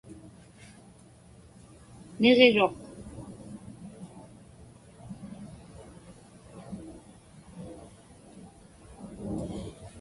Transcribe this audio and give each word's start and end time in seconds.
Niġiruq. 2.21 2.77